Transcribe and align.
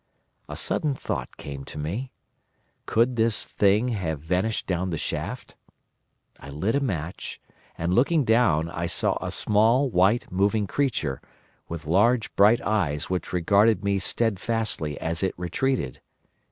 A 0.49 0.57
sudden 0.57 0.95
thought 0.95 1.37
came 1.37 1.63
to 1.65 1.77
me. 1.77 2.11
Could 2.87 3.17
this 3.17 3.45
Thing 3.45 3.89
have 3.89 4.19
vanished 4.19 4.65
down 4.65 4.89
the 4.89 4.97
shaft? 4.97 5.55
I 6.39 6.49
lit 6.49 6.73
a 6.73 6.79
match, 6.79 7.39
and, 7.77 7.93
looking 7.93 8.23
down, 8.25 8.67
I 8.71 8.87
saw 8.87 9.15
a 9.23 9.29
small, 9.29 9.91
white, 9.91 10.31
moving 10.31 10.65
creature, 10.65 11.21
with 11.69 11.85
large 11.85 12.35
bright 12.35 12.61
eyes 12.61 13.11
which 13.11 13.31
regarded 13.31 13.83
me 13.83 13.99
steadfastly 13.99 14.99
as 14.99 15.21
it 15.21 15.35
retreated. 15.37 16.01